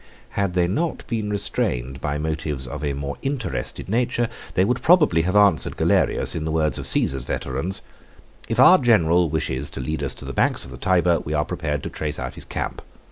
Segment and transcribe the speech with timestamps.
[0.31, 5.21] Had they not been restrained by motives of a more interested nature, they would probably
[5.21, 7.83] have answered Galerius in the words of Cæsar's veterans:
[8.49, 11.45] "If our general wishes to lead us to the banks of the Tyber, we are
[11.45, 12.81] prepared to trace out his camp.